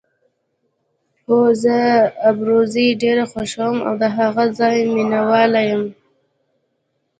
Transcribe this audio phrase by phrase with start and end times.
[1.27, 1.77] هو، زه
[2.29, 5.83] ابروزي ډېره خوښوم او د هغه ځای مینه وال یم.